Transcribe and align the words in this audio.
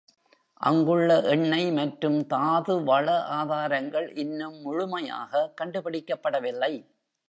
அங்குள்ள 0.61 1.17
எண்ணெய் 1.33 1.69
மற்றும் 1.71 2.17
தாதுவள 2.25 3.07
ஆதாரங்கள் 3.39 4.09
இன்னும் 4.15 4.59
முழுமையாக 4.61 5.49
கண்டுபிடிக்கப்படவில்லை. 5.61 6.73